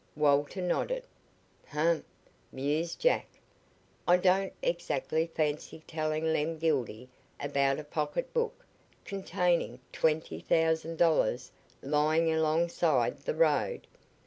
[0.15, 1.03] Walter nodded.
[1.67, 2.05] "Humph!"
[2.51, 3.27] mused Jack.
[4.07, 7.07] "I don't exactly fancy telling Lem Gildy
[7.39, 8.65] about a pocketbook
[9.05, 11.51] containing twenty thousand dollars
[11.83, 13.85] lying alongside the road.